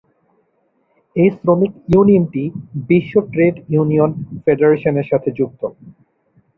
এই 1.15 1.29
শ্রমিক 1.37 1.71
ইউনিয়নটি 1.89 2.43
বিশ্ব 2.89 3.13
ট্রেড 3.31 3.55
ইউনিয়ন 3.73 4.11
ফেডারেশন-এর 4.43 5.09
সাথে 5.11 5.29
যুক্ত। 5.39 5.61